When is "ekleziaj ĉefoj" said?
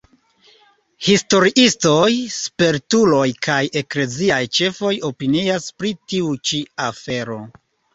3.85-4.97